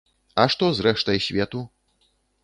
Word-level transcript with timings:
А 0.43 0.45
што 0.53 0.69
з 0.77 0.85
рэштай 0.87 1.21
свету? 1.25 1.61